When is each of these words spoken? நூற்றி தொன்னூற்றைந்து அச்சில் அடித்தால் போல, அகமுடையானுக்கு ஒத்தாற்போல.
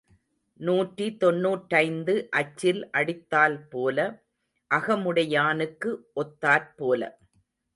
நூற்றி 0.59 1.07
தொன்னூற்றைந்து 1.19 2.15
அச்சில் 2.31 2.89
அடித்தால் 2.91 3.59
போல, 3.67 3.97
அகமுடையானுக்கு 4.71 5.91
ஒத்தாற்போல. 6.15 7.01